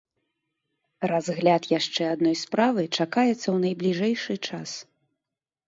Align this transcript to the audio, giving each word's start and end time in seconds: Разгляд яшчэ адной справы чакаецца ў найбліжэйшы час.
Разгляд 1.11 1.67
яшчэ 1.79 2.03
адной 2.15 2.35
справы 2.45 2.87
чакаецца 2.97 3.45
ў 3.45 3.55
найбліжэйшы 3.69 4.33
час. 4.49 4.69